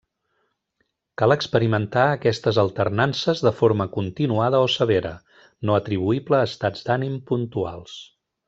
[1.21, 5.13] Cal experimentar aquestes alternances de forma continuada o severa,
[5.69, 7.99] no atribuïble a estats d'ànim puntuals.